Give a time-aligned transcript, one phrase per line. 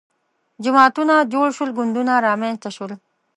[0.63, 2.91] جماعتونه جوړ شول ګوندونه رامنځته شول